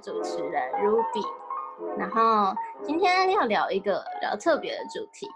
[0.00, 1.24] 主持人 Ruby，
[1.98, 5.26] 然后今天要聊一个比较特别的主题，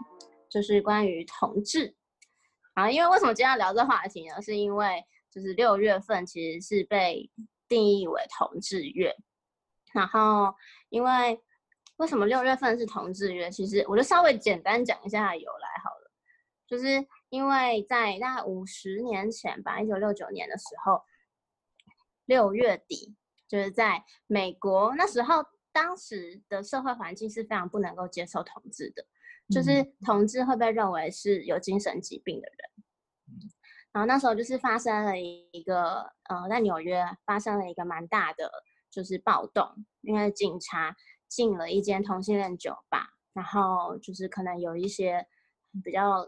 [0.49, 1.95] 就是关于同志。
[2.73, 4.41] 啊，因为为什么今天要聊这话题呢？
[4.41, 7.31] 是因为就是六月份其实是被
[7.69, 9.15] 定义为同志月，
[9.93, 10.55] 然后
[10.89, 11.39] 因为
[11.97, 13.51] 为什么六月份是同志月？
[13.51, 16.11] 其实我就稍微简单讲一下由来好了，
[16.67, 21.03] 就是因为在大概五十年前吧，一九六九年的时候，
[22.25, 23.15] 六月底。
[23.47, 29.05] 就是在美国那时候，当时的社会环境是非常不能够接受同志的，
[29.51, 32.85] 就是同志会被认为是有精神疾病的人。
[33.93, 38.51] 然后那时候就是发生了一个，呃，在纽约发生了一个蛮大的
[38.91, 40.97] 就是暴动，因为警察
[41.29, 45.27] 进了一间同性恋酒吧，然后就是可能有一些
[45.85, 46.25] 比较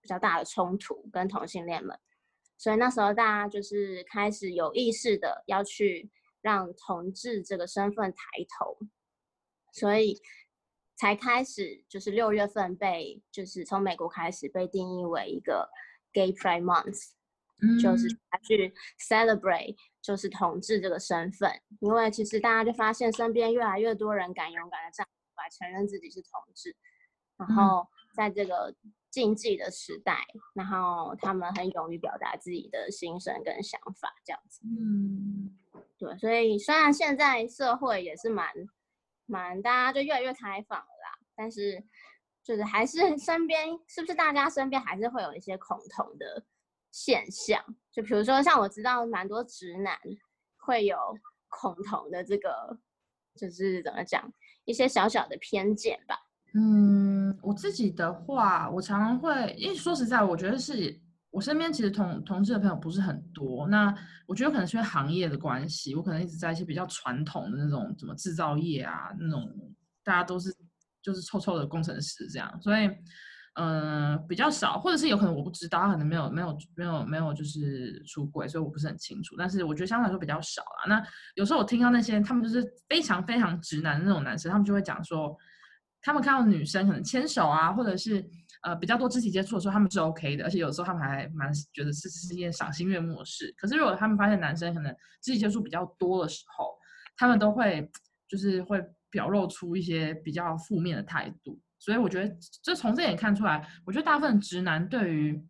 [0.00, 1.98] 比较大的冲突跟同性恋们，
[2.56, 6.10] 所以那时候大家就是开始有意识的要去。
[6.42, 8.18] 让同志这个身份抬
[8.58, 8.76] 头，
[9.72, 10.20] 所以
[10.96, 15.70] 才开始就是六月份被就是从美国开始被定义为一个
[16.12, 17.12] Gay Pride Month，
[17.80, 18.08] 就是
[18.42, 26.76] 去 celebrate 就是同志这个身份，因为其实大家就发现身边越来越多人敢勇敢的站出来承认自己是同志，
[27.36, 28.74] 然后在这个
[29.10, 34.60] 禁忌的时代，然后他们很勇于表达自己的心声跟想法，这样子。
[34.64, 35.58] 嗯。
[36.02, 38.48] 对，所以虽然现在社会也是蛮
[39.26, 41.80] 蛮，大家就越来越开放了啦，但是
[42.42, 46.44] 就是还是身边是不是大家身边还是会有一些恐同的
[46.90, 47.62] 现象？
[47.92, 49.96] 就比如说像我知道蛮多直男
[50.56, 50.98] 会有
[51.48, 52.76] 恐同的这个，
[53.36, 54.28] 就是怎么讲
[54.64, 56.18] 一些小小的偏见吧。
[56.54, 61.00] 嗯，我自己的话，我常常会，因为说实在，我觉得是。
[61.32, 63.92] 我身边其实同同志的朋友不是很多，那
[64.26, 69.50] 我觉得可能是因为行业的关系，我可能一直在一些比较传统的那种什么制造业啊，那种
[70.04, 70.54] 大家都是
[71.02, 72.90] 就是臭臭的工程师这样，所以
[73.54, 79.34] 嗯比较少，或者是有可能我不知道，他可能没有没有没有没有就是出轨，所以我不是很清楚。
[79.38, 80.84] 但是我觉得相对来说比较少啦。
[80.86, 81.02] 那
[81.34, 85.34] 有时候我听到那些他们就是非常非常直男的那种男生，他们就会讲说，
[86.02, 88.22] 他们看到女生可能牵手啊，或者是。
[88.62, 93.52] 呃，比较多肢体接触的时候，他们是 OK 的，而且有时候他们还蛮觉得是是一件赏心悦目的事。
[93.56, 96.72] 可是如果他们发现男生可能肢体接触比较多的时候，
[97.16, 97.90] 他们都会
[98.28, 98.80] 就是会
[99.10, 101.60] 表露出一些比较负面的态度。
[101.78, 105.44] 所以我觉得，就从这点看出来，我觉得大部分直男对于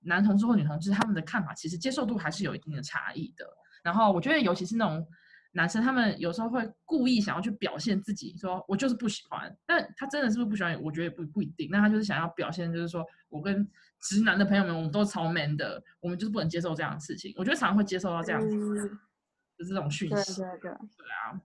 [0.00, 3.46] 男同志或女同志他们的看法，其实接受度还是有一定的差异的。
[3.84, 5.06] 然后我觉得，尤其是那种。
[5.52, 10.82] 男生他们有时候会故意想要去表现自己，说我就是不喜欢，但他真的是不是不喜欢？
[10.82, 11.68] 我觉得也不不一定。
[11.70, 13.68] 那他就是想要表现，就是说我跟
[14.00, 17.34] 直男的朋友们，我们都超 man 的，我们就是不能接受这样的事情。
[17.36, 18.88] 我觉得常常会接受到这样子
[19.58, 20.42] 的这种讯息。
[20.42, 20.72] 对对对，对
[21.10, 21.40] 啊，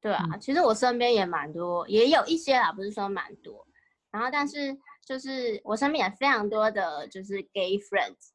[0.00, 0.36] 对啊。
[0.38, 3.66] 其实我身边也蛮多，也有一些啦，不是说蛮多。
[4.10, 4.76] 然后，但是
[5.06, 8.31] 就是我身边也非常多的就是 gay friends。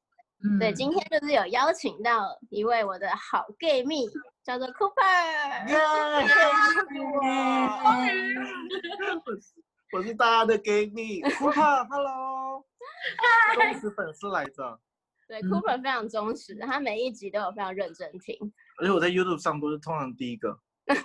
[0.59, 4.06] 对，今天就是有邀请到一位我的好 gay 蜜。
[4.44, 5.68] 叫做 Cooper，
[9.92, 12.66] 我是大家的 gay 蜜， Cooper，Hello，
[13.56, 14.80] 忠实粉丝来着。
[15.28, 18.38] 对，Cooper 非常忠实，他每一集都有非常认真听。
[18.80, 20.58] 而且我在 YouTube 上都是通常第一个。
[20.88, 20.96] 好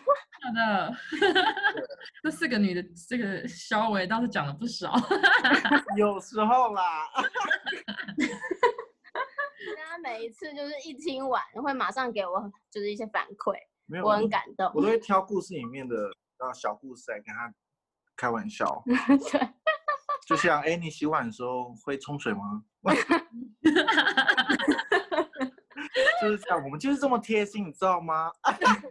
[0.55, 0.95] 的，
[2.23, 4.95] 这四个女的，这个稍微倒是讲了不少。
[5.97, 7.09] 有时候啦。
[9.87, 13.57] 他每一次就是一听完，会马上给我就是一些反馈，
[14.03, 14.71] 我很感动。
[14.75, 17.53] 我都会 挑故事里面的啊小故事来跟他
[18.17, 18.83] 开玩笑。
[19.31, 19.41] 对，
[20.27, 22.65] 就像哎，你洗碗的时候会冲水吗？
[26.21, 28.31] 就是这样，我们就是这么贴心，你知道吗？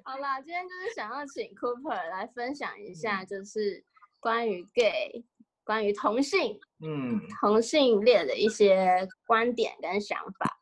[0.03, 3.83] 好啦，今天就是想要请 Cooper 来分享一下，就是
[4.19, 5.25] 关于 gay。
[5.63, 10.57] 关于同性，嗯，同性恋的一些观点跟想法，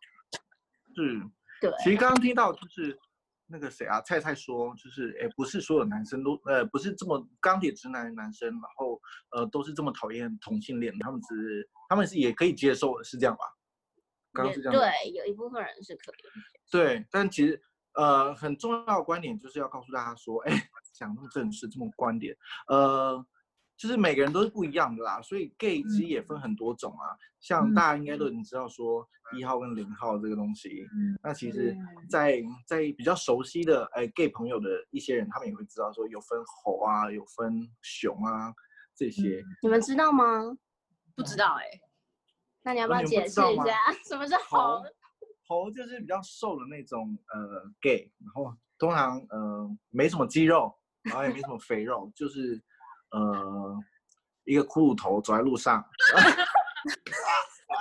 [0.96, 1.22] 是，
[1.62, 1.72] 对。
[1.84, 2.98] 其实刚刚听到就是
[3.48, 9.02] 那个谁啊，菜菜说，就是哎，不是所有男生都，呃，不是这么钢铁直男的男生，然后
[9.32, 13.42] 呃，都是这么讨厌同性恋，他们只是，他们是也可以接受的，是这样吧？
[14.34, 14.80] 刚刚是这样。
[14.80, 16.16] 对，有一部分人是可以。
[16.72, 17.62] 对，但其实
[17.94, 22.36] 呃，很重要的观点就是要告诉大家说，哎，讲那么正式，这么观点，
[22.68, 23.26] 呃。
[23.80, 27.16] 就是每个人都是不一样的啦，所以 gay 其实也分很多种啊。
[27.40, 30.86] 像大家应该都已经知道说一号跟零号这个东西，
[31.24, 31.74] 那其实，
[32.10, 38.54] 在在比较熟悉的哎 gay 朋友的一些人，他们也会知道说有分猴啊，有分熊啊
[38.94, 39.42] 这些。
[39.62, 40.58] 你们知道吗？
[41.16, 41.64] 不知道哎。
[42.64, 43.74] 那你要不要解释一下
[44.06, 44.84] 什么是猴？
[45.48, 52.62] 猴就是比较瘦的那种呃 gay，然后通常呃没什么肌肉，然后也没什么肥肉，就是
[53.12, 53.80] 呃
[54.46, 55.84] 一个骷髅头走在路上。
[56.84, 57.20] 不是
[57.72, 57.80] 啊，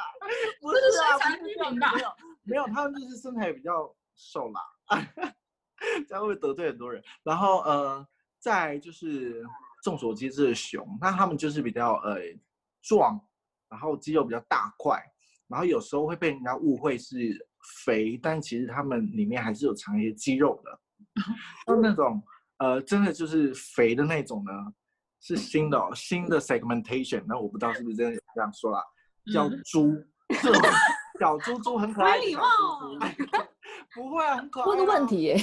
[0.60, 2.08] 不是这样低吧没有
[2.44, 4.60] 没有，他们就是身材比较瘦啦，
[6.08, 7.02] 这样会得罪很多人？
[7.22, 8.06] 然后呃，
[8.38, 9.42] 再就是
[9.82, 12.16] 众所皆知的熊，那他们就是比较呃
[12.82, 13.18] 壮，
[13.68, 15.00] 然后肌肉比较大块，
[15.46, 17.16] 然后有时候会被人家误会是
[17.84, 20.80] 肥，但其实他们里面还是有藏一些肌肉的。
[21.66, 22.22] 就那种
[22.58, 24.52] 呃，真的就是肥的那种呢，
[25.20, 27.22] 是新的、哦、新的 segmentation。
[27.26, 28.82] 那我不知道是不是真的有这样说啦，
[29.32, 29.94] 叫嗯猪，
[30.42, 30.62] 这种
[31.18, 32.42] 小猪猪很可爱没礼貌
[32.80, 33.38] 猪猪，
[33.94, 34.66] 不会啊，很可爱、啊。
[34.68, 35.36] 问个问题耶、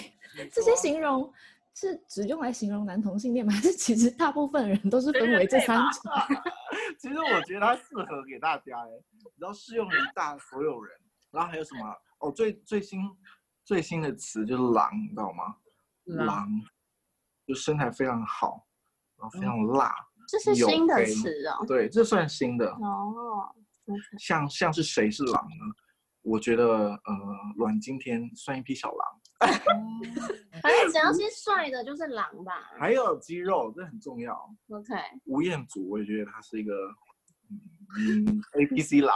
[0.52, 1.32] 这些形容
[1.74, 3.52] 是只用来形容男同性恋吗？
[3.56, 6.12] 还是其实大部分人都是分为这三种？
[7.00, 8.90] 其实我觉得它适合给大家哎，
[9.38, 10.96] 然后适用于大所有人。
[11.32, 11.94] 然后还有什么？
[12.20, 13.02] 哦，最最新
[13.66, 15.54] 最新的词就是狼，你知道吗？
[16.06, 16.50] 狼狼，
[17.46, 18.66] 就身材非常好，
[19.18, 19.94] 然后非常辣。
[20.28, 21.66] 这是新的词哦。
[21.68, 22.70] 对，这算新的。
[22.72, 23.54] 哦，
[24.20, 25.76] 像像是谁是狼呢？
[26.24, 27.00] 我觉得呃，
[27.56, 29.52] 阮经天算一匹小狼，
[30.60, 32.72] 反正只要是帅的，就是狼吧。
[32.80, 34.34] 还有肌肉，这很重要。
[34.70, 34.96] OK，
[35.26, 36.74] 吴彦祖，我也觉得他是一个
[37.52, 39.16] 嗯嗯 A B C 狼。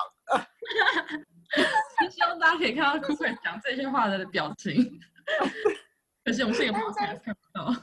[2.11, 4.99] 希望大家可以看到 Cooper 讲这些话的表情。
[6.23, 7.73] 可是我们是一个 podcast 看不到。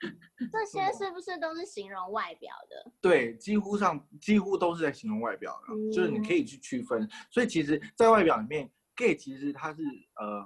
[0.52, 2.92] 这些是不是都是形容外表的？
[3.00, 7.08] 对，几乎上几乎都是在形容外表的，就是你可嗯以去区分。
[7.30, 9.82] 所以其实，在外表里面，gay 其实他是
[10.16, 10.44] 呃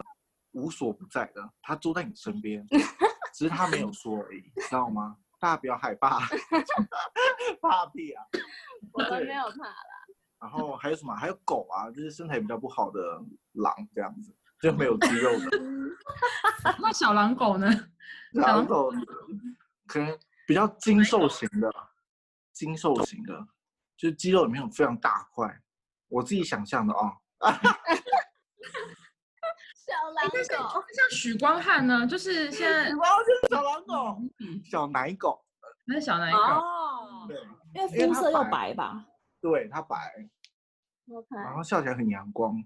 [0.53, 2.67] 无所不在的，他坐在你身边，
[3.35, 5.17] 只是他没有说而已，知道吗？
[5.39, 6.21] 大家不要害怕，
[7.61, 8.25] 怕屁啊！
[8.93, 9.75] 我们对没有怕啦。
[10.41, 11.15] 然后还有什么？
[11.15, 13.01] 还有狗啊，就是身材比较不好的
[13.53, 15.59] 狼这样子，就没有肌肉的。
[16.79, 17.69] 那小狼狗呢？
[18.35, 18.93] 小狼狗
[19.87, 20.17] 可能
[20.47, 21.71] 比较精瘦型的，
[22.53, 23.49] 精瘦型的，
[23.97, 25.61] 就是肌肉里面有非常大块。
[26.09, 27.13] 我自己想象的啊、
[29.75, 32.91] 小狼狗，像许光汉呢，就是现在
[33.51, 34.23] 小狼狗、
[34.65, 35.45] 小奶狗，
[35.85, 36.39] 那是小哪一个？
[36.39, 37.37] 哦，对，
[37.75, 39.05] 因为肤色又白白吧？
[39.41, 39.97] 对，它白
[41.11, 42.63] ，OK，然后笑起来很阳光。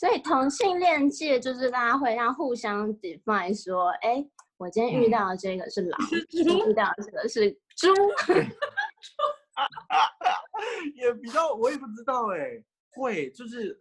[0.00, 4.24] 所以同性恋界就是大家会让互相 define 说，哎，
[4.56, 5.98] 我今天遇嗯到的这个是狼，
[6.32, 7.88] 遇到的这个是猪。
[10.96, 12.60] 也比较，我也不知道哎、
[12.90, 13.78] 会就是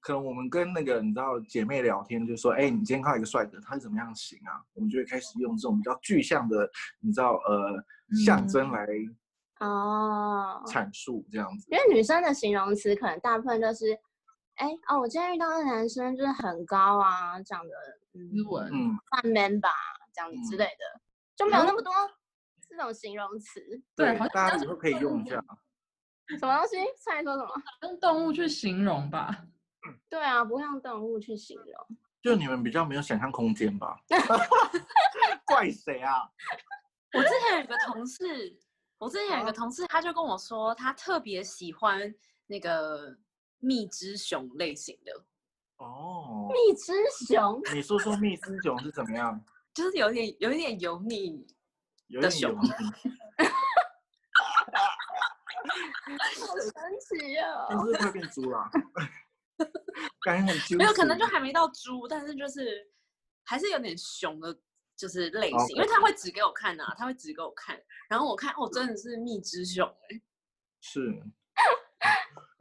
[0.00, 4.60] 可能我们跟那个你知道姐妹聊天，就说哎、你今天看到一个帅哥，他是怎么样型啊？
[4.74, 6.68] 我们就会开始用这种比较具象的，
[7.00, 7.82] 你知道呃
[8.24, 8.86] 象征来
[9.60, 11.66] 哦，阐述这样子。
[11.70, 13.98] 因为女生的形容词可能大部分都是，
[14.56, 17.74] 哎哦，我今天遇到的男生就是很高啊，长得
[18.14, 18.70] 嗯斯文。
[18.72, 19.70] 嗯，半 man 吧，
[20.12, 21.00] 这样子之嗯类的，
[21.36, 21.92] 就没有那么多
[22.68, 23.60] 这种形容词。
[23.96, 25.36] 对对好像，大家以后可以用一下。
[26.38, 26.76] 什么东西？
[27.04, 27.50] 猜说什么？
[27.82, 29.44] 用动物去形容吧。
[30.08, 31.98] 对啊，不会用动物去形容。
[32.22, 33.98] 就你们比较没有想象空间吧？
[35.44, 36.22] 怪谁啊？
[37.12, 38.56] 我之前有一个同事，
[38.98, 42.14] 我之前有一个同事，他就跟我说，他特别喜欢
[42.46, 43.14] 那个
[43.64, 45.24] 蜜汁熊类型的，
[45.78, 46.92] 哦，蜜汁
[47.26, 49.42] 熊，你说说蜜汁熊是怎么样？
[49.74, 51.46] 就是有点有一点油腻。
[52.08, 53.10] 有的熊点油腻。
[56.46, 57.66] 好神奇哦！
[57.70, 58.70] 但是不是快变猪了？
[60.20, 62.86] 感觉很纠没有，可能就还没到猪，但是就是
[63.44, 64.54] 还是有点熊的，
[64.96, 70.20] 就是类型因为他会指给我看啊，他会指给我看，然后我看哦，真的是蜜汁熊哎、
[70.80, 71.22] 是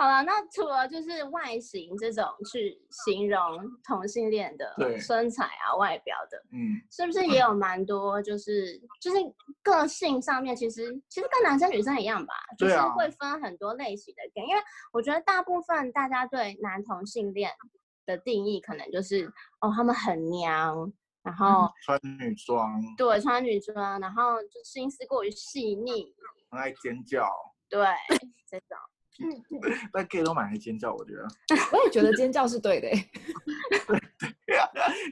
[0.03, 3.39] 好了，那除了就是外形这种去形容
[3.87, 9.17] 同性恋的对身材啊、外表的，嗯，是不是也有蛮多就是就是
[9.61, 17.49] 个性上面，其实其实跟男生女生一样吧，就是会分很多类型的因为我觉得大部分大家对男同性恋
[18.05, 19.31] 的定义可能就是
[19.61, 20.91] 哦，他们很娘，
[21.21, 26.13] 然后、穿女装，对穿女装，然后就心思过于细腻，
[26.49, 27.25] 很爱尖叫，
[27.69, 27.79] 对
[28.49, 28.77] 这种。
[29.93, 31.27] 但 gay 都蛮爱尖叫，我觉得。
[31.71, 32.95] 我也觉得尖叫是对的、欸。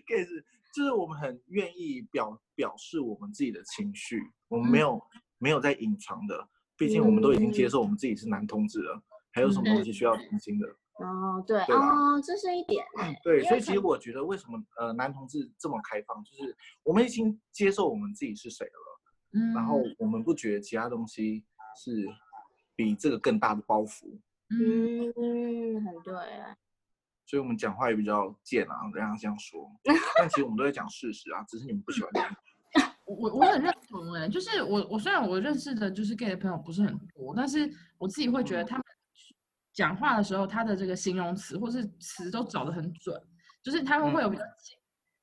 [0.07, 0.43] gay 是
[0.73, 5.01] 就是我们很愿意表表示我们自己的情绪，我们没有、
[5.37, 10.67] 没有在隐藏的，毕竟我们都已经接受我们自己是男同志了，还有什么东西需要澄清的？
[10.95, 18.99] 哦，对对哦，这是一点哎、对，所以其实我觉得为什么呃男同志这么开放，就是我们已经接受我们自己是谁了，
[19.33, 19.53] 嗯。
[19.53, 21.43] 然后我们不觉得其他东西
[21.75, 22.05] 是
[22.75, 26.55] 比这个更大的包袱，嗯，很对啊，
[27.25, 29.69] 所以我们讲话也比较贱啊，人家这样说。
[30.17, 32.23] 但其实我们都在讲事实啊，只是你们不喜欢听。
[33.05, 38.85] 我我很认同哎、就是我我虽然我认识的就是 gay 的朋友不是很多，但是我自己会觉得他们
[39.73, 43.21] 讲话的时候，他的这个形容词或是词都找的很准，
[43.61, 44.43] 就是他们会有比较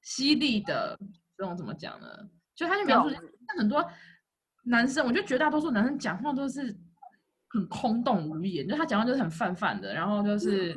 [0.02, 0.98] 犀利的
[1.36, 2.06] 这种怎么讲呢？
[2.54, 3.22] 就他就描述像
[3.56, 3.82] 很多
[4.64, 6.76] 男生，我觉得绝大多数男生讲话都是
[7.50, 10.74] 很空洞无言，就他讲话就是很泛泛的，然后就是。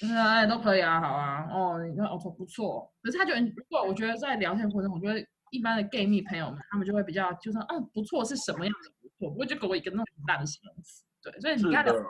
[0.00, 2.92] 就是哎，都可以啊，好啊，哦，你看哦，不错。
[3.00, 11.04] 可是他觉得，如果我觉得在聊天过程中，我觉得一般的 gay 蜜朋友们，他们就会比较，就说，嗯，不错是什么样的不错，不会就给我一个那种很烂的形容词。
[11.22, 12.04] 对，所以你是跟他聊的，，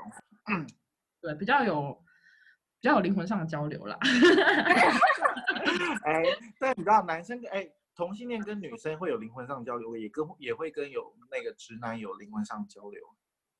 [1.21, 1.93] 对，比较有
[2.81, 3.99] 比较有灵魂上的交流啦。
[6.05, 6.23] 哎，
[6.59, 13.03] 但你知道男生跟哎同性恋跟女生会有灵魂上交流，也跟也会跟有那个直男有灵魂上交流。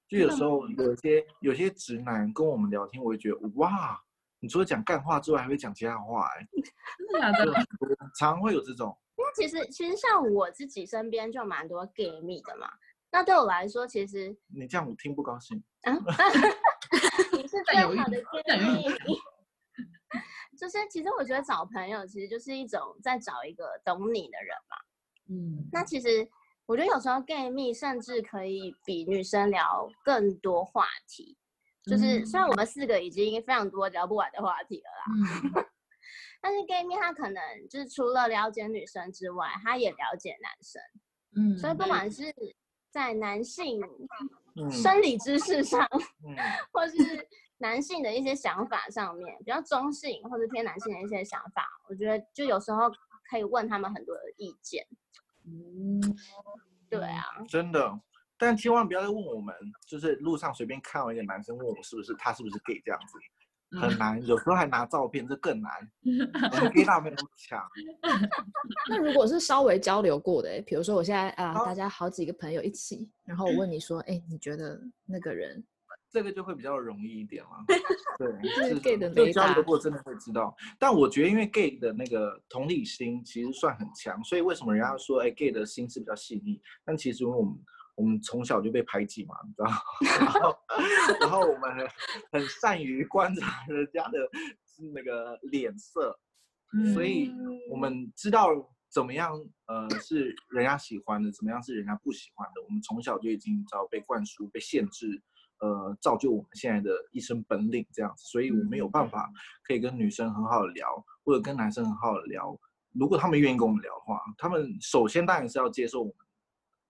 [0.09, 4.01] 就有时候有些有些直男跟我们聊天，我会觉得哇，
[4.41, 6.47] 你除了讲干话之外，还会讲其他话、哎，
[7.39, 7.67] 真的假的？
[8.19, 8.97] 常常会有这种。
[9.17, 12.69] 那其实其实像我自己身边就蛮多 gay 蜜的嘛。
[13.11, 15.63] 那对我来说，其实你这样我听不高兴。
[15.83, 15.95] 啊
[17.33, 18.87] 你是最好的 gay 蜜。
[20.59, 24.77] 就是其实我觉得找朋友其实就是一种在找一个懂你的人嘛。
[25.29, 26.29] 嗯，那其实
[26.67, 31.37] 我觉得有时候 gay 蜜甚至可以比女生聊更多话题。
[31.85, 35.65] 就是虽然我们四个已经非常多聊不完的话题了啦，嗯。
[36.41, 40.83] 但是 gay 蜜他可能就是除了了解女生之外，他也了解男生，
[41.37, 42.35] 嗯，所以不管是
[42.91, 43.81] 在男性
[44.57, 44.71] 嗯。
[44.71, 45.87] 生理知识上，
[46.27, 46.35] 嗯，
[46.73, 46.97] 或是
[47.59, 52.91] 男性的一些想法上面，比较中性或者偏男性的一些想法，我觉得就有时候
[53.29, 54.87] 可以问他们很多的意见。
[55.47, 56.01] 嗯，
[56.89, 58.01] 对啊，真的。
[58.37, 59.55] 但千万不要再问我们，
[59.87, 64.21] 就是路上随便看到一个男生问我是不是他是不是 gay 这样子，很难。
[64.27, 65.73] 有时候还拿照片，这更难。
[66.53, 67.65] 我们 gay 大没有那么强。
[68.91, 75.65] 那如果是稍微交流过的、欸，比如说我现在啊、好大家好几个朋友一起，然后我问你说，哎、你觉得那个人
[76.15, 77.51] 这个就会比较容易一点了。
[78.17, 80.55] 对，就是 gay 的就雷达交流过真的会知道。
[80.79, 86.63] 但我觉得，因为 gay 的那个同理心其实算很强，所以为什么人家说，哎，gay 的心思比较细腻？
[86.85, 87.55] 但其实因为我们
[87.97, 89.69] 我们从小就被排挤嘛，你知道，
[90.21, 90.57] 然后
[91.21, 91.89] 然后我们很
[92.31, 94.19] 很善于观察人家的
[94.95, 96.17] 那个脸色，
[96.95, 97.35] 所以
[97.69, 98.51] 我们知道
[98.89, 99.33] 怎么样
[99.67, 102.63] 呃是人家喜欢的，怎么样是人家不喜欢的。
[102.63, 105.21] 我们从小就已经知道被灌输、被限制，
[105.59, 108.25] 呃，造就我们现在的一身本领这样子。
[108.27, 109.31] 所以我没有办法
[109.63, 112.59] 可以跟女生很好的聊，或者跟男生很好的聊。
[112.93, 116.15] 如果他们愿意跟我们聊的话，他们首先当然是要接受我们，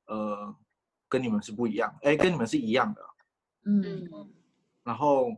[0.07, 0.57] 呃，
[1.09, 3.03] 跟你们是不一样，哎，跟你们是一样的。
[3.67, 4.31] 嗯嗯，
[4.83, 5.29] 然后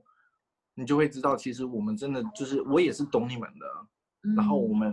[0.74, 3.66] 你就会知道，其实我们真的就是我也是懂你们的。
[4.34, 4.92] 然后我们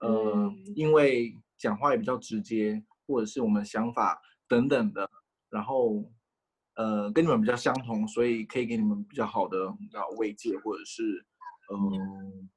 [0.00, 5.08] 呃，嗯因为讲话也比较直接，或者是我们想法等等的，
[5.48, 6.04] 然后
[6.74, 9.72] 呃跟你们比较相同，所以可以给你们比较好的
[10.16, 11.02] 慰藉，或者是
[11.72, 12.48] 嗯、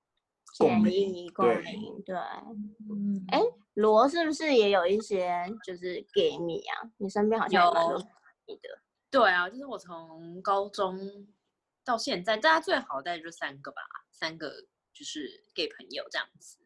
[0.58, 1.32] 共鸣。
[1.34, 2.16] 共对鸣，对。
[2.90, 3.42] 嗯，哎
[3.76, 5.32] 罗是不是也有一些
[5.64, 6.90] 就是 gay 蜜啊？
[6.98, 8.08] 你身边好像有蛮多有 gay
[8.48, 8.70] 蜜的。
[9.10, 11.00] 对啊，就是我从高中
[11.86, 13.82] 到现在，大家最好大概就三个吧，
[14.12, 14.50] 三个
[14.94, 16.58] 就是 gay 朋友这样子。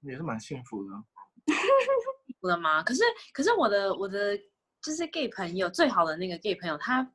[0.00, 0.90] 也是蛮幸福的。
[2.40, 2.82] 我的妈！
[2.82, 4.38] 可是可是我的我的
[4.84, 7.10] 就是 gay 朋友最好的那个 gay 朋友，他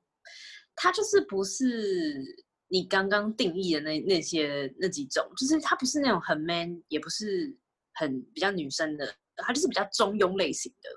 [0.75, 2.23] 他就是不是
[2.67, 7.55] 你刚刚定义的那那些那几种，就是他不是那种很 man，也不是
[7.93, 10.89] 很比较女生的，他就是比较中庸类型的。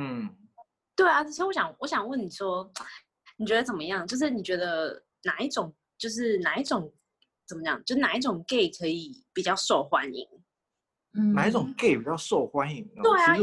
[0.00, 0.28] 嗯，
[0.94, 2.70] 对啊，所以我想我想问你说，
[3.36, 4.06] 你觉得怎么样？
[4.06, 6.92] 就是你觉得哪一种，就是哪一种
[7.46, 7.82] 怎么讲？
[7.84, 10.24] 就哪一种 gay 可以比较受欢迎？
[11.14, 13.02] 嗯哪一种 gay 比较受欢迎呢？
[13.02, 13.34] 对啊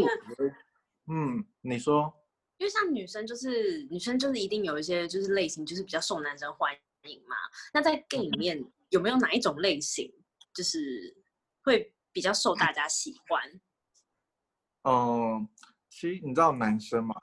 [1.07, 2.13] 嗯，你说，
[2.57, 7.35] 因为像女生就是女生就是一定有一些就是类型就是比较受男生欢迎嘛。
[7.74, 10.12] 那在 gay 里面有没有哪一种类型
[10.53, 11.15] 就是
[11.63, 13.59] 会比较受大家喜欢？
[14.83, 15.47] 嗯，
[15.89, 17.15] 其实你知道男生嘛，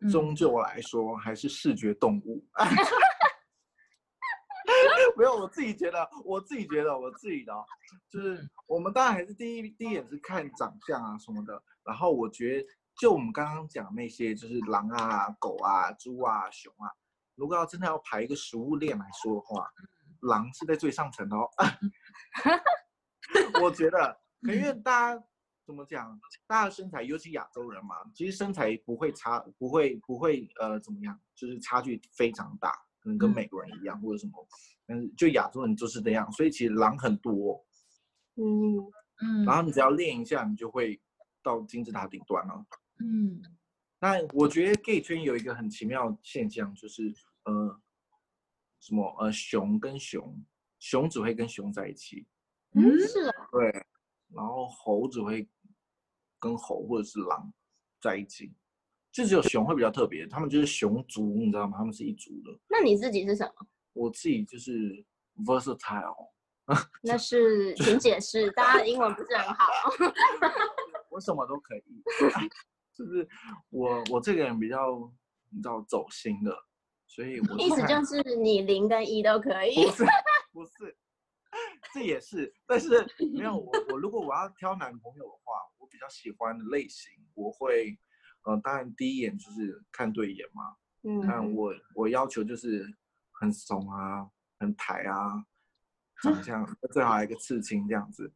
[0.00, 2.44] 嗯终究来说还是视觉动物。
[5.16, 7.64] 没有，我自己觉得，我自己觉得，我自己的哦，
[8.08, 12.68] 就是我们当然还是第一第一眼是看长相啊什么的，然后我觉得
[12.98, 16.90] 就我们刚刚讲那些，就是狼啊、狗啊、猪啊、熊啊，
[17.36, 19.70] 如果要真的要排一个食物链来说的话，
[20.22, 21.48] 狼是在最上层的哦。
[23.62, 25.24] 我觉得，因为大家
[25.64, 32.72] 怎么讲，大家的身材，尤其亚洲人嘛，其实身材不会差，不会不会呃怎么样，就是差距非常大。
[33.00, 34.44] 可能跟嗯美国人一样或者什么，
[34.84, 37.64] 但是就亚洲人就是这样，所以其实狼很多，
[38.34, 38.74] 嗯，
[39.22, 41.00] 嗯然后你只要练一下，你就会
[41.44, 42.66] 到金字塔顶端了。
[43.00, 43.42] 嗯
[44.00, 47.12] 那我觉得 gay 圈有一个很奇妙的现象，就是
[47.44, 47.80] 呃，
[48.78, 50.40] 什么呃熊跟熊，
[50.78, 52.24] 熊只会跟熊在一起，
[52.74, 53.86] 嗯是啊，对，
[54.28, 55.48] 然后猴只会
[56.38, 57.52] 跟猴或者是狼
[58.00, 58.52] 在一起，
[59.10, 61.76] 就只有熊会比较特别，他们就是熊族，你知道吗？
[61.76, 62.56] 他们是一族的。
[62.68, 63.66] 那你自己是什么？
[63.94, 65.04] 我自己就是
[65.44, 66.30] versatile，
[67.02, 69.66] 那是请解释，大家的英文不是很好。
[71.10, 71.82] 我什么都可以，
[72.98, 73.26] 就是
[73.70, 74.98] 我我这个人比较
[75.50, 76.52] 你知道走心的，
[77.06, 79.90] 所以我意思就 是你零跟一都可以不。
[79.92, 80.04] 是
[80.52, 80.96] 不是，
[81.94, 87.96] 这也是，但是没有我我如果我要挑男朋友的话，我比较喜欢的类型，我会
[88.42, 90.74] 呃，当然第一眼就是看对眼嘛，
[91.26, 92.84] 但嗯，我我要求就是
[93.30, 94.28] 很怂啊，
[94.58, 95.44] 很抬啊，
[96.22, 98.32] 长相 最好还有一个刺青这样子，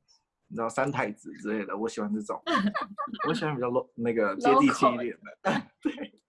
[0.53, 2.39] 你知道三太子之类的，我喜欢这种，
[3.27, 6.21] 我喜欢比较 low 那个接地气一点的， 对，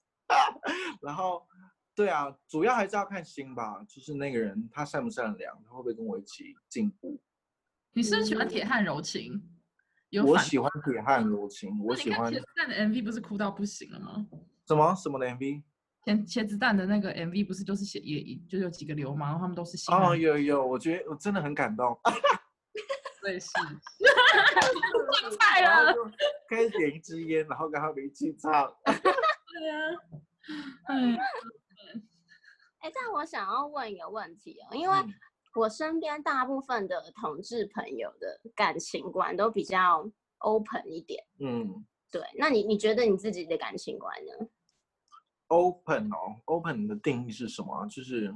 [1.02, 1.46] 然后
[1.94, 7.22] 对啊，主要还是要看心吧，就是那个人他善不善良，他会不会跟我一起进步。
[7.92, 9.44] 你是不是喜欢铁汉柔情？
[10.10, 14.26] 有我喜欢铁汉柔情，我喜欢茄子蛋的 MV 不是哭到不行了吗？
[14.66, 15.62] 什么什么的 MV
[16.06, 22.00] 茄茄子蛋的那个 MV 不是就是写也就有几个流氓，他们都是新哦，有有，我觉得我真的很感动。
[23.22, 23.48] 所以是
[24.34, 25.94] 上菜了，
[26.50, 28.52] 开始点一支烟，然后跟他们一起唱。
[28.84, 29.78] 对啊，
[30.86, 31.18] 哎，
[32.80, 35.14] 哎，但我想要问一个问题哦，因为嗯
[35.56, 40.10] 我身边大部分的同志朋友的感情观都比较
[40.40, 41.24] open 一点。
[41.40, 44.48] 嗯对，那你你觉得你自己的感情观呢
[45.48, 47.86] ？，open 哦，open 的定义是什么啊？
[47.86, 48.34] 就是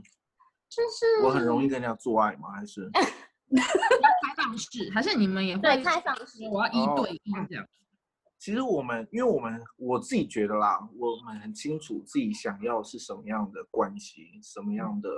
[0.69, 2.51] 就是我很容易跟人家做爱吗？
[2.51, 3.01] 还是开
[4.47, 7.67] 放式，还是你们也会对开放式我要一哦对一这样？
[8.39, 15.09] 其实我们，因为我们我自己觉得啦，我们很清楚自己想要是什么样的关系，什么样的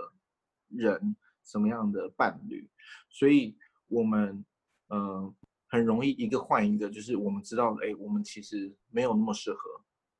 [0.69, 1.15] 人，
[1.45, 2.69] 什么样的伴侣，
[3.09, 4.45] 所以我们
[4.87, 5.33] 呃
[5.67, 9.59] 很容易一个换一个，就是我们知道，哎，我们其实没有那么适合，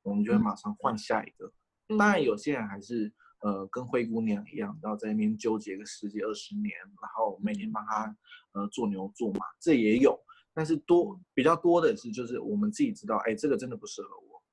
[0.03, 1.47] 我们就会嗯马上换下一个。
[1.87, 3.11] 嗯当然，有些人还是
[3.41, 6.71] 呃跟灰姑娘一样，然后在那边纠结个十几二十年，
[7.01, 8.15] 然后每天帮他
[8.53, 10.19] 呃做牛做马，这也有。
[10.53, 14.43] 但是多比较多的是，就是我们自己知道，哎，这个真的不适合我，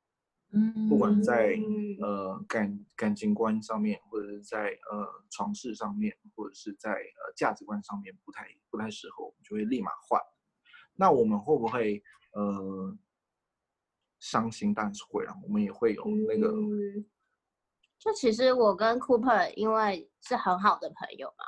[0.52, 10.20] 嗯，不管在嗯呃感感情观上面，或者是在呃床事上面，或者是在呃价值观上面不太不太适合，我们就会立马换。
[10.94, 12.00] 那我们会不会
[12.34, 12.96] 呃
[14.20, 14.72] 伤心？
[14.72, 17.04] 当然是会啊，我们也会有那个嗯，
[18.06, 21.44] 就其实我跟 Cooper 因为是很好的朋友嘛，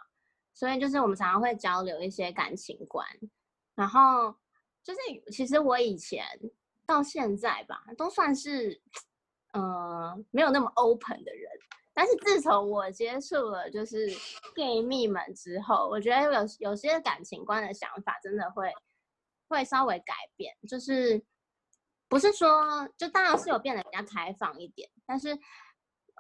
[0.55, 3.07] 所以就是我们常常会交流一些感情观，
[3.77, 4.35] 然后
[4.83, 4.99] 就是
[5.31, 6.27] 其实我以前
[6.85, 8.83] 到现在吧，都算是
[9.53, 11.49] 呃没有那么 open 的人，
[11.95, 14.09] 但是自从我接触了就是
[14.57, 18.73] gay 蜜们之后，我觉得有有些感情观的想法真的会
[19.47, 21.25] 会稍微改变，就是
[22.09, 25.39] 不是说就当然是有变得比较开放一点，但是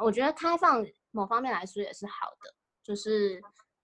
[0.05, 3.41] 我觉得开放某方面来说也是好的，就是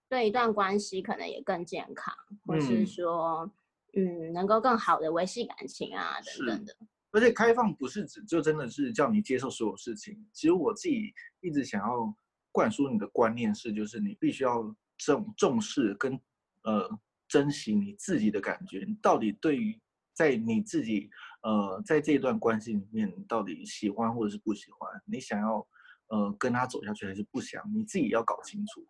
[0.08, 2.14] 对一段关系可能也更健康，
[2.46, 3.52] 或是嗯说
[3.94, 6.76] 嗯能够更好的维系感情啊等等的。
[7.12, 10.26] 而且开放不是指就真的是叫你接受所有事情。
[10.32, 12.12] 其实我自己一直想要
[12.50, 14.62] 灌输你的观念是，就是你必须要
[14.98, 16.20] 重重视跟
[16.64, 16.90] 呃
[17.28, 18.84] 珍惜你自己的感觉。
[18.86, 19.80] 你到底对于
[20.12, 21.08] 在你自己
[21.42, 24.90] 呃在这段关系里面，你到底喜欢或者是不喜欢？
[25.06, 25.64] 你想要
[26.08, 27.62] 呃跟他走下去还是不想？
[27.74, 28.86] 你自己要搞清楚。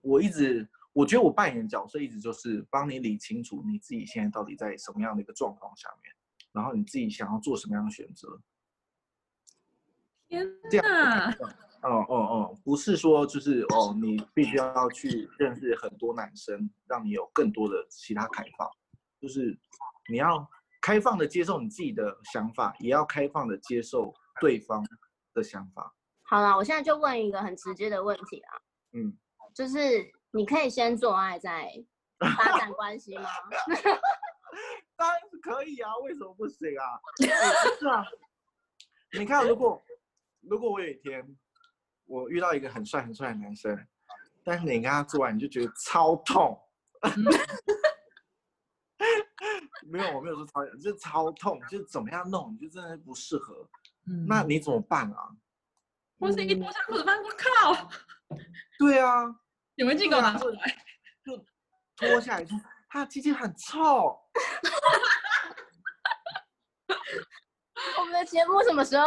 [0.00, 6.12] 我一直我觉得我扮演角色一直就是帮你理清楚你自己现在到底在什么样的一个状况下面。
[6.52, 8.40] 然后你自己想要做什么样的选择？
[10.28, 11.30] 天这样哪，
[11.82, 18.68] 哦哦哦，不是说就是哦，你必须要去认识很多男生，让你有更多的其他开放，
[19.20, 19.58] 就是
[20.10, 20.48] 你要
[20.80, 24.84] 开放的接受你自己的想法，也要开放的接受对方
[25.34, 25.94] 的想法。
[26.32, 28.56] 好了，我现在就问一个很直接的问题啊，
[28.92, 29.14] 嗯，
[29.54, 31.70] 就是你可以先做爱再
[32.38, 33.28] 发展关系吗？
[34.96, 36.96] 当然是可以啊，为什么不行啊？
[37.78, 38.02] 是啊，
[39.18, 39.82] 你看，如果
[40.40, 41.36] 如果我有一天
[42.06, 43.86] 我遇到一个很帅很帅的男生，
[44.42, 46.58] 但是你跟他做完你就觉得超痛，
[49.84, 53.68] 没有，我没有说超，就是超痛，就是怎么样弄，你就真的不适合，
[54.06, 55.28] 嗯那你怎么办啊？
[56.22, 57.90] 我是一脱下裤子发现，我靠，
[58.78, 59.24] 对啊，
[59.76, 60.76] 显微镜给我拿出来。
[61.24, 61.36] 就
[61.96, 62.56] 脱下来说
[62.88, 63.78] 他的鸡鸡很臭，
[67.98, 69.04] 我们的节目什么时候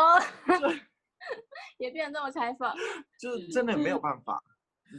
[1.79, 2.75] 也变得这么开放？
[3.17, 4.43] 就是真的没有办法。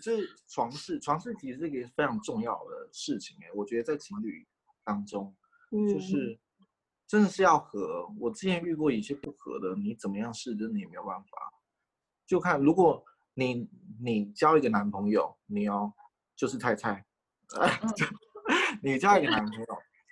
[0.02, 4.46] 就是床事，床事其实是一个非常重要的事情哎，我觉得在情侣
[4.84, 5.36] 当中，
[5.70, 6.38] 嗯就是
[7.06, 8.10] 真的是要合。
[8.18, 11.52] 我之前遇过一些不合的，你怎么样试，真的也没有办法。
[12.26, 13.68] 就看如果你
[14.00, 15.92] 你交一个男朋友，你哦
[16.34, 17.06] 就是菜菜，
[18.82, 19.66] 你交一个男朋友，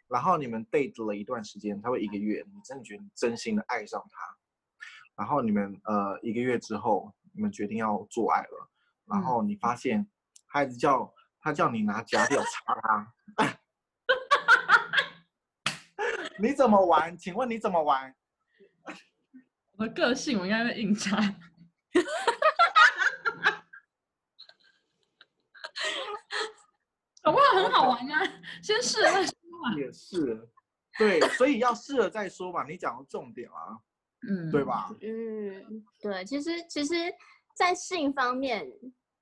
[0.09, 4.37] 然后你们 date 了一段时间，他会一个月，你真的觉得你真心的爱上他，
[5.17, 8.71] 然后你们呃一个月之后，你们决定要做爱了，
[9.07, 10.07] 然后你发现
[10.49, 13.13] 他一直叫他叫你拿假屌插他，
[16.39, 17.17] 你怎么玩？
[17.17, 18.15] 请问你怎么玩？
[19.77, 21.17] 我的个性，我应该会硬插。
[27.23, 28.21] 搞不好很好玩啊！
[28.63, 29.75] 先试了再说嘛。
[29.79, 30.47] 也是，
[30.99, 32.65] 对，所以要试了再说吧。
[32.69, 33.79] 你讲的重点啊，
[34.29, 34.63] 嗯，对？
[34.63, 34.95] 吧？
[35.01, 36.95] 嗯，对，其实其实，
[37.57, 38.67] 在性方面，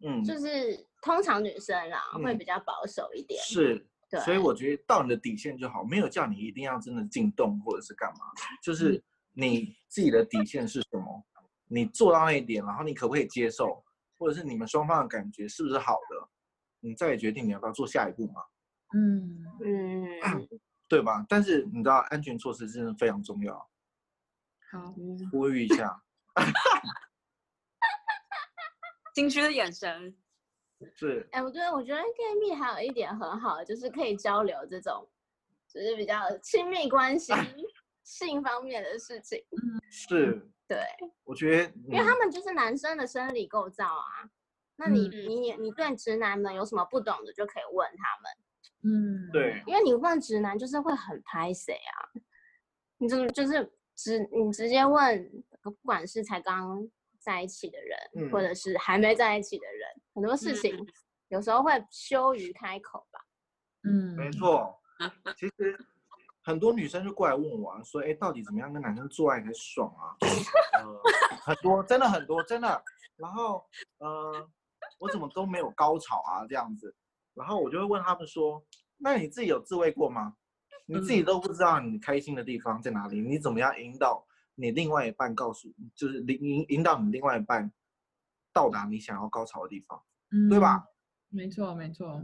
[0.04, 3.40] 嗯，就是通常女生啦、会嗯比较保守一点。
[3.44, 8.26] 是，对，所以我觉得到你的底线就好，没有叫你一定要真的进洞或者是干嘛，
[8.60, 9.00] 就是
[9.32, 11.24] 你自己的底线是什么，
[11.72, 13.82] 你做到那一点，然后你可不可以接受，
[14.18, 16.28] 或者是你们双方的感觉是不是好的，
[16.80, 18.42] 你再决定你要不要做下一步嘛，
[18.94, 20.06] 嗯，嗯。
[20.92, 21.24] 对吧？
[21.26, 23.54] 但是你知道安全措施真的非常重要，
[24.70, 26.02] 好，嗯，呼吁一下，
[29.14, 30.14] 心虚的眼神，
[30.94, 35.08] 是，哎、我觉得我觉得 gay 蜜还有一点很好，就是可以交流这种，
[35.66, 37.32] 就是比较亲密关系、
[38.04, 39.42] 性方面的事情。
[39.90, 42.18] 是，对，我觉得，因为他嗯。
[42.18, 44.30] 们就是男生的生理构造啊。
[44.76, 45.28] 那你、嗯。
[45.28, 48.32] 你也你对直男们有什么不懂的，就可以问他们。
[48.84, 51.94] 嗯，对，因为你问直男就是会很拍谁啊，
[52.98, 58.42] 你就就是直你直接问，不管是才刚在一起的人，或嗯。
[58.42, 60.84] 者是还没在一起的人，很多事情
[61.28, 63.20] 有时候会羞于开口吧。
[63.84, 64.80] 嗯，没错，
[65.36, 65.78] 其实
[66.42, 70.16] 很多女生就过来问我、啊，说，哎，到底怎么样跟男生做爱才爽啊？
[70.78, 71.00] 呃，
[71.44, 72.84] 很多，真的很多，真的。
[73.16, 73.64] 然后，
[73.98, 74.48] 呃，
[74.98, 76.94] 我怎么都没有高潮啊，这样子。
[77.34, 78.62] 然后我就会问他们说，
[78.98, 80.36] 那你自己有自慰过吗？
[80.86, 84.26] 你自己都不知道你开心的地方在哪里，你怎么样引导
[84.56, 87.72] 你另外一半告诉，就是引引引导你另外一半
[88.52, 90.02] 到达你想要高潮的地方，
[90.50, 90.84] 对吧？
[91.30, 91.36] 嗯？
[91.36, 92.20] 没错，没错。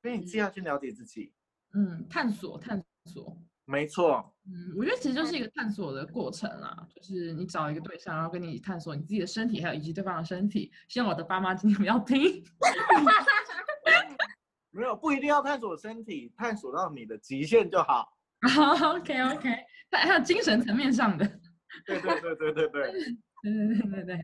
[0.00, 1.34] 所以你自己要先了解自己。
[1.74, 3.36] 嗯，探索，探索。
[3.66, 10.70] 没错，嗯，我觉得其实就是一个探索的过程啦，就是你找一个对象，然后跟你探索你自己的身体，还有以及对方的身体。
[10.88, 12.44] 希望我的爸妈今天不要听。
[14.70, 18.12] 没有不一定要探索身体，探索到你的极限就好。
[18.92, 19.48] OK OK，
[19.90, 21.26] 还还有精神层面上的。
[21.86, 24.20] 对对对对对对，对对对对对，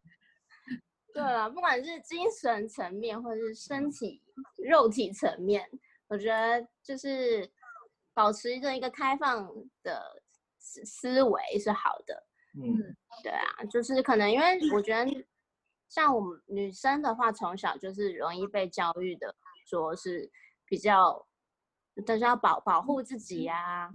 [1.14, 4.22] 对了， 不管是精神层面或者是身体、
[4.68, 5.68] 肉体层面，
[6.08, 7.50] 我觉得就是
[8.14, 9.48] 保持着一个开放
[9.82, 10.22] 的
[10.58, 12.26] 思思维是好的。
[12.54, 15.26] 嗯，对啊，就是可能因为我觉得，
[15.88, 19.34] 像我们女生的话，从小就是容易被教育的，
[19.66, 20.30] 说是
[20.66, 21.26] 比较，
[22.06, 23.90] 就是要保保护自己啊，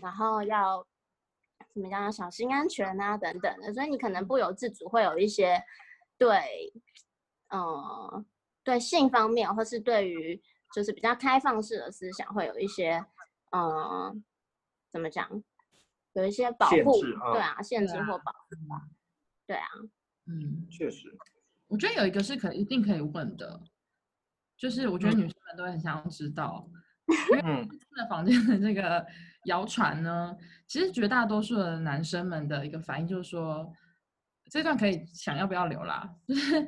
[0.00, 0.86] 然后要
[1.74, 5.60] 怎么样，要小心安全啊等等的，所以你可能不由自主会有一些
[6.16, 6.72] 对，
[7.48, 8.24] 嗯、
[8.62, 10.40] 对性方面，或是对于
[10.72, 13.04] 就是比较开放式的思想，会有一些，
[13.50, 14.24] 嗯、
[14.92, 15.28] 怎么讲，
[16.14, 18.88] 有一些保护，啊对啊，限制或保护吧，
[19.46, 19.68] 对啊，
[20.26, 21.16] 嗯，确实，
[21.68, 23.60] 我觉得有一个是可一定可以问的，
[24.56, 26.68] 就是我觉得女生们都会很想要知道，
[27.44, 29.06] 嗯，在房间的这个
[29.44, 33.72] 谣传呢，其实绝大多数的男生们的一个反应就是说，
[34.50, 36.62] 这段可以想要不要留啦，就是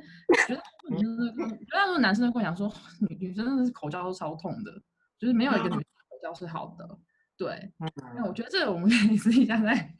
[0.46, 2.72] 绝大多数女生都绝大多数男生都会想说，
[3.08, 4.72] 女女生真的是口交都超痛的，
[5.18, 5.84] 就是没有一个女生
[6.18, 6.98] 口交是好的，
[7.36, 7.72] 对，
[8.14, 9.94] 那我觉得这个我们可以私底下再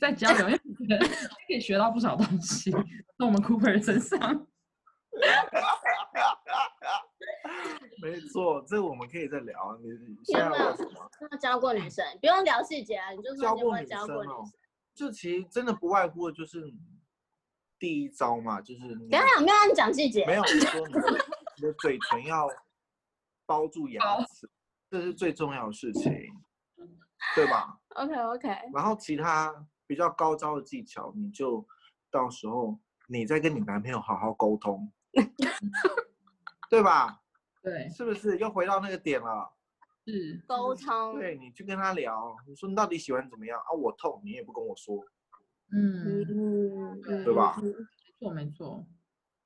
[0.00, 2.70] 再交流，因为我觉得可以学到不少东西，
[3.16, 4.46] 从我们 Cooper 身上。
[8.02, 9.78] 没错，这个我们可以再聊。
[9.82, 11.10] 你你现在有没有什么？
[11.30, 14.58] 那教过女生，不用聊细节啊，你就说教过女你有没有教生哦过女生。，
[14.94, 16.72] 就其实真的不外乎就是
[17.78, 21.00] 第一招嘛，就是你等一下，没有让你讲细节，没有 你说你的
[21.58, 22.48] 你的嘴唇要
[23.46, 24.50] 包住牙齿，
[24.92, 26.12] 这是最重要的事情，
[27.34, 29.50] 对吧？OK OK，然后其他
[29.86, 31.66] 比较高招的技巧，你就
[32.10, 32.78] 到时候
[33.08, 34.92] 你再跟你男朋友好好沟通，
[36.68, 37.22] 对吧？
[37.62, 39.50] 对，是不是又回到那个点了？
[40.06, 43.72] 是，沟通，对，你去跟他聊，你说你到底喜欢怎么样啊？
[43.72, 45.02] 我痛，你也不跟我说，
[45.72, 47.56] 嗯，嗯，对对吧
[48.20, 48.86] 错没错，嗯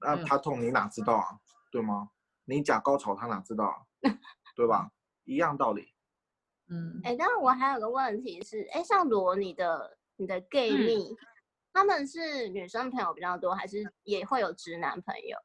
[0.01, 1.39] 那他痛你哪知道啊？
[1.71, 2.11] 对吗？
[2.47, 3.77] 你假高潮他哪知道啊？
[4.57, 4.91] 对吧？
[5.27, 5.93] 一样道理。
[6.69, 11.15] 嗯，哎、但是我还有个问题是，哎、像罗你的你的 gay 嗯蜜，
[11.73, 15.39] 他们是女生朋友比较多，还是也会有直男朋友？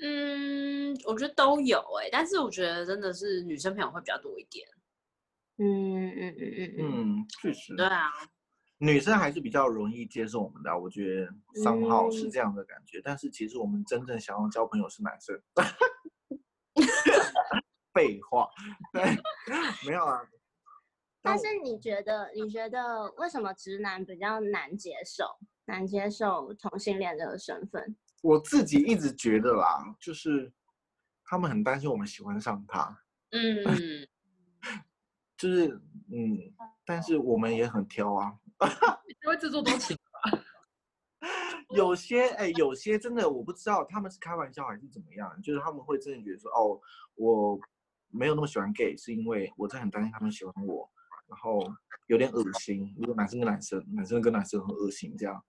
[0.00, 4.66] 嗯，我觉得都有哎、但是我觉得真的是女生朋友会比较多一点。
[5.56, 6.80] 嗯嗯嗯嗯嗯，
[7.18, 8.08] 嗯，确实，对啊，
[8.78, 13.00] 女生还是比较容易接受我们的啊，我觉得三号是嗯这样的感觉。
[13.02, 15.38] 但是其实我们真正想要交朋友是男生。
[17.98, 18.48] 废话，
[18.94, 19.02] 对，
[19.84, 20.20] 没有啊。
[21.20, 25.24] 但是你觉得，你觉得为什么直男比较难接受，
[25.64, 27.96] 难接受同性恋这个身份？
[28.22, 30.52] 我自己一直觉得啦，就是
[31.24, 34.06] 他们很担心我们喜欢上他，嗯，
[35.36, 35.66] 就是
[36.12, 36.38] 嗯，
[36.86, 38.32] 但是我们也很挑啊。
[39.24, 39.96] 因为自作多情，
[41.70, 46.80] 有些哎、有些真的我不知道他们是开玩笑还是怎么样，就是他们会真的觉得说，哦，
[47.16, 47.60] 我
[48.10, 50.88] 没有那么喜欢 gay，是因为我真的很担心他们喜欢我，
[51.26, 51.60] 然后
[52.06, 52.94] 有点恶心。
[52.98, 55.42] 如果男生跟男生，男生跟男生很恶心这样，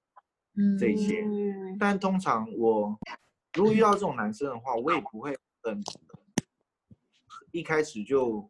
[0.55, 2.99] 嗯，这一些嗯但通常我
[3.53, 5.81] 如果遇到这种男生的话，我也不会很
[7.51, 8.49] 一开始就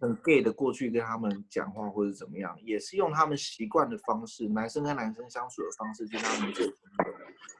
[0.00, 6.74] 很 gay 的过去跟他们讲话或者怎么样，也是用他们习惯的方式，男生跟男生相处的方式去跟他们沟通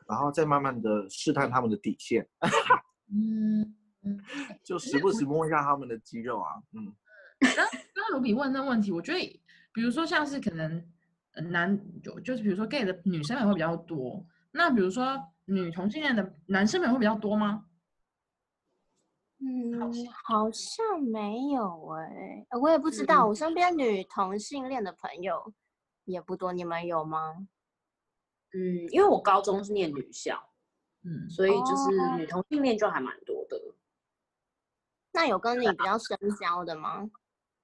[0.09, 2.27] 然后再慢慢的试探他们的底线，
[3.13, 3.75] 嗯 嗯。
[4.63, 6.95] 就时不时摸一下他们的肌肉啊，嗯，
[7.95, 9.43] 刚刚卢比问那问题，我觉得，
[9.73, 10.85] 比如说像是可能
[11.35, 17.65] 呃男就就是比如说 gay 的女生也会比较多，那比如说女同性恋的男生们会比较多吗？
[19.41, 25.55] 嗯好像，好像没有哎、呃我也不知道，嗯我身边女同性恋的朋友
[26.05, 27.47] 也不多，你们有吗？
[28.53, 30.43] 嗯，因为我高中是念女校，
[31.05, 33.38] 嗯，所以就是哦女同性恋就还蛮多的。
[35.19, 37.11] 那有跟你比较深交的吗？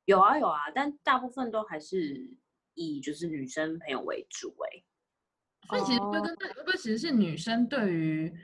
[0.06, 2.28] 有啊有啊，但大部分都还是
[2.74, 4.82] 以就是女生朋友为主哎、
[5.68, 8.34] 所以其实会跟会不会其实是女生对于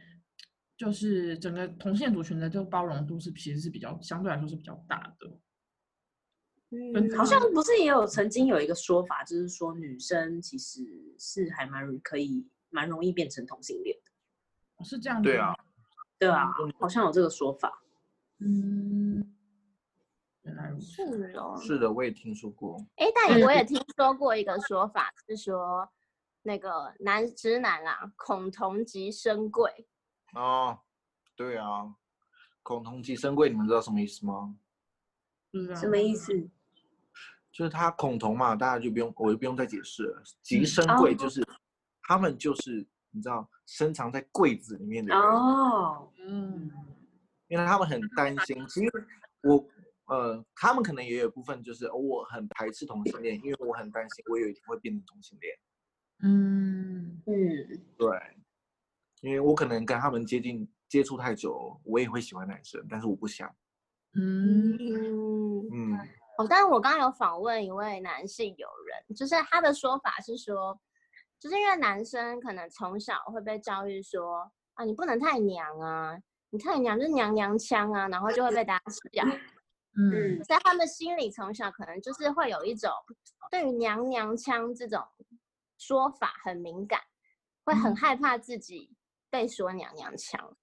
[0.76, 5.28] 就是整个同性恋族群的这个包容度是其实是比较相对来说是比较大的。
[6.70, 10.80] 嗯，好像不是也有曾经有一个说法，就是说女生其实
[11.18, 14.12] 是还蛮可以蛮容易变成同性恋的，
[14.76, 15.52] 哦是这样子对啊，
[16.16, 16.46] 对啊，
[16.78, 17.82] 好像有这个说法。
[18.40, 19.34] 嗯，
[20.42, 20.86] 原来如此。
[20.86, 21.56] 是哦。
[21.60, 25.88] 是的，我也听说过，哎，但也我也听说过一个说法，是说
[26.42, 29.86] 那个男直男啊，恐同即生贵。
[30.34, 30.78] 哦，
[31.36, 31.94] 对啊，
[32.62, 34.56] 恐同即生贵，你们知道什么意思吗？
[35.52, 36.32] 是啊什么意思？
[37.52, 40.22] 就是他恐同嘛，大家就不用，我就不用再解释了。
[40.40, 41.44] 即嗯生哦贵就是、
[42.04, 46.70] 他们就是你知道深藏在柜子里面的人，哦，嗯
[47.50, 48.66] 因为他们很担心。
[48.68, 48.90] 其实
[49.42, 49.62] 我
[50.06, 55.58] 呃，他们可能也有部分就是、哦我很排斥同性恋，因为我很担心我有一天会变成同性恋。
[56.22, 58.18] 嗯嗯，对，
[59.20, 63.48] 因为我可能跟他们接近接触太久，我也会喜欢男生，但是我不想。
[64.14, 65.98] 嗯嗯，嗯，
[66.38, 70.78] 哦，但是我刚刚有访问一位男性友人，就是他的说法是说，
[71.38, 76.18] 就是因为男生可能从小会被教育说啊，你不能太娘啊，
[76.50, 79.24] 你看人家就是娘娘腔啊，然后就会被大家笑。
[79.96, 80.42] 嗯。
[80.44, 82.90] 在他们心里从小可能就是会有一种
[83.50, 85.02] 对于娘娘腔这种
[85.78, 87.00] 说法很敏感，
[87.64, 87.96] 会很嗯。
[87.96, 88.90] 害怕自己
[89.30, 90.56] 被说娘娘腔，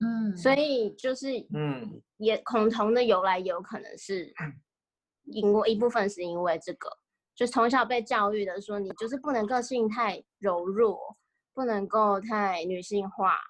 [0.00, 2.00] 嗯，所以就是嗯。
[2.18, 4.32] 也恐同的由来也有可能是
[5.26, 6.88] 因为一部分是因为这个，
[7.34, 11.16] 就从小被教育的说你就是不能个性太柔弱，
[11.52, 13.40] 不能够太女性化，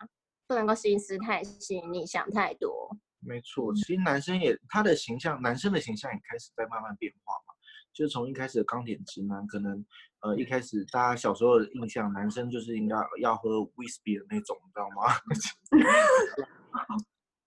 [0.53, 2.95] 不能够心思太细腻，想太多。
[3.21, 7.55] 没错，其实男生也他的形象，男生的形象也开始在慢慢变化嘛。
[7.91, 9.83] 就是从一开始的钢铁直男，可能
[10.21, 15.15] 呃一开始大家小时候的印象，男生就是应该要喝 whisky 的那种，你知道吗？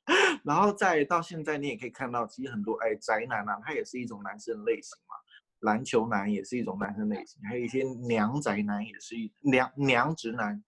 [0.44, 5.14] 然后再到现在，你也可以看到，其实很多哎宅男啊，他也是一种男生类型嘛。
[5.60, 10.64] 篮球男也是一种男生类型，还有一些娘宅男也是一娘娘直男，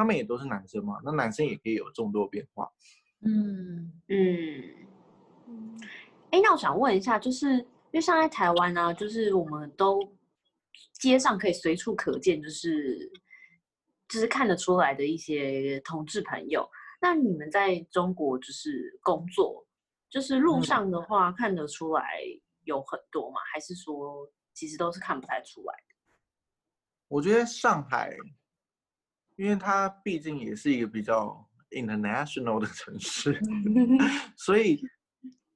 [0.00, 0.98] 他们也都是男生嘛。
[1.04, 2.66] 那男生也可以有众多变化。
[3.20, 4.64] 嗯嗯，
[6.30, 10.00] 哎，那我想问一下，就是因为像在台湾呢、就是我们都
[10.94, 13.12] 街上可以随处可见，就是
[14.08, 16.66] 就是看得出来的一些同志朋友。
[16.98, 19.66] 那你们在中国就是工作，
[20.08, 22.22] 就是路嗯上的话看得出来
[22.64, 23.36] 有很多吗？
[23.52, 25.94] 还是说其实都是看不太出来的？
[27.08, 28.16] 我觉得上海，
[29.40, 33.40] 因为它毕竟也是一个比较 international 的城市，
[34.36, 34.82] 所以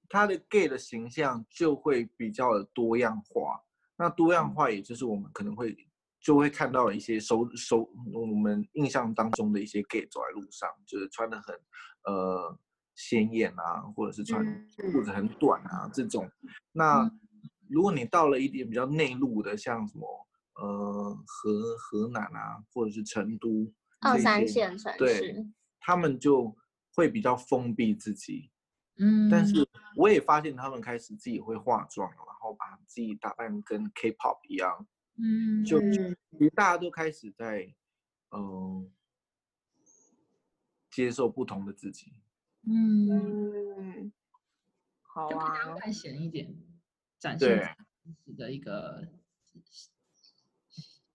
[0.08, 3.60] 它的 gay 的形象就会比较的多样化。
[3.98, 5.76] 那多样化，也就是我们可能会
[6.18, 11.54] 就会看到一些收收我们印象当中的一些 gay 走在路上，就是穿的很
[12.06, 12.58] 呃
[12.94, 16.26] 鲜艳啊，或者是穿嗯裤子很短啊这种。
[16.72, 17.06] 那
[17.68, 20.08] 如果你到了一点比较内陆的，像什么
[20.56, 25.46] 呃河河南啊，或者是成都二三线城对市，
[25.80, 26.56] 他们就
[26.94, 28.50] 会比较封闭自己。
[28.96, 29.54] 嗯，但是
[29.96, 34.86] 我也发现他们开始自己会化妆，然后把自己打扮跟 K-pop 一样，
[35.16, 37.74] 嗯，就嗯其实大家都开始在
[38.30, 38.90] 嗯、
[40.90, 42.12] 接受不同的自己。
[42.62, 44.12] 嗯，嗯，
[45.02, 46.56] 好啊较，外显一点，
[47.18, 49.08] 展对现自己的一个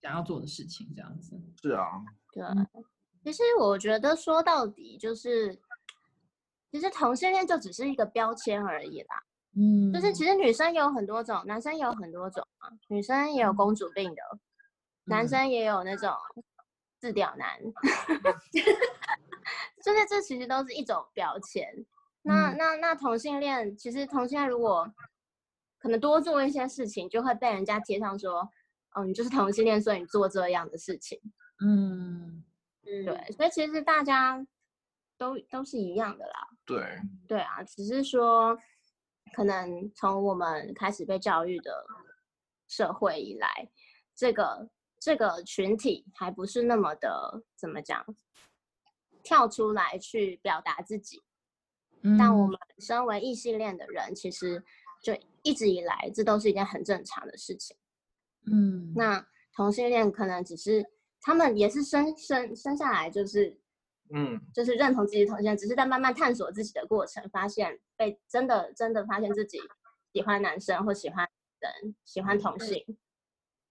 [0.01, 1.39] 想要做的事情，这样子。
[1.61, 1.87] 是啊，
[2.31, 2.67] 对嗯。
[3.23, 5.59] 其实我觉得说到底就是，
[6.71, 9.23] 其实同性恋就只是一个标签而已啦。
[9.55, 12.69] 嗯，就是其实女生有很多种，男生也有很多种啊。
[12.87, 14.21] 女生也有公主病的，
[15.05, 16.13] 男嗯生也有那种
[16.97, 17.59] 自屌男，
[19.83, 21.67] 就是这其实都是一种标签。
[22.21, 24.89] 那嗯那那同性恋，其实同性恋如果
[25.77, 28.49] 可能多做一些事情，就会被人家贴上说，
[28.93, 31.19] 哦，你就是同性恋，所以你做这样的事情。
[31.61, 32.43] 嗯
[32.83, 34.45] 嗯，对，所以其实大家
[35.17, 36.47] 都都是一样的啦。
[36.65, 36.83] 对，
[37.27, 38.57] 对啊，只是说，
[39.33, 41.85] 可能从我们开始被教育的
[42.67, 43.69] 社会以来，
[44.15, 48.05] 这个这个群体还不是那么的怎么讲，
[49.21, 51.21] 跳出来去表达自己。
[52.01, 54.63] 嗯，但我们身为异性恋的人，其实
[55.03, 57.75] 就一直以来，这都是一件很正常的事情。
[58.45, 60.85] 嗯，那同性恋可能只是
[61.21, 63.59] 他们也是生生生下来就是
[64.13, 69.59] 嗯，就是认同自己的同性恋，只是在慢慢探索自己的过程，发现被真的真的发现自己
[70.13, 71.27] 喜欢男生或喜欢
[71.59, 72.83] 人，喜欢同性。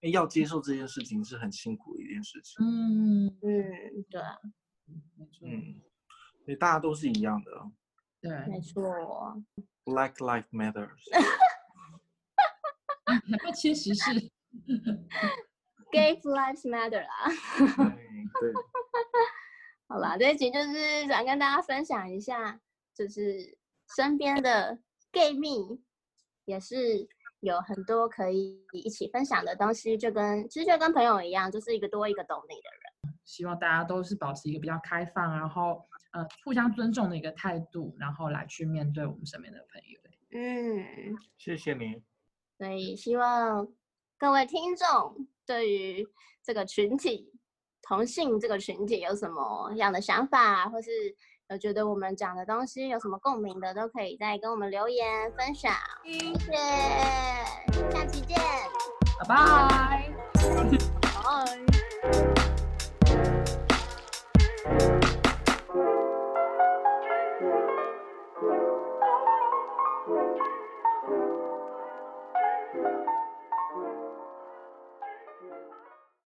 [0.03, 2.65] 诶要接受这件事情是很辛苦的一件事情。
[2.65, 4.39] 嗯嗯，对啊，
[5.43, 5.81] 嗯，
[6.45, 7.51] 所以大家都是一样的
[8.21, 8.85] 对，没错。
[9.85, 11.01] Black life matters。
[13.09, 14.31] 还不切实事。
[15.91, 17.29] Gay lives matter 啦。
[17.57, 17.73] 对
[18.41, 18.53] 对，
[19.89, 22.61] 好啦，这一集就是想跟大家分享一下，
[22.95, 23.57] 就是
[23.97, 24.79] 身边的
[25.11, 25.81] gay 蜜
[26.45, 27.09] 也是
[27.41, 33.15] 有很多可以一起分享的东西，就跟其实就跟朋友一样，就是一个多一个懂你的人。
[33.25, 40.01] 希望大家都是保持一个比较开放，然后呃互相尊重的一个态度，然后来去面对我们身边的朋友。
[40.31, 42.03] 嗯，谢谢您。
[42.59, 43.67] 所以希望
[44.21, 46.05] 各位听众对于
[46.45, 47.33] 这个群体
[47.81, 50.91] 同性这个群体有什么样的想法，或是
[51.49, 55.73] 有觉得我们讲的东西有什么共鸣的，都可以再跟我们留言分享。
[56.05, 56.53] 谢谢，
[57.93, 58.37] 下期见，
[59.21, 59.37] 拜拜。
[64.65, 64.98] 拜。